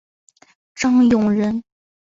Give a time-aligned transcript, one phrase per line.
[0.73, 1.63] 张永人。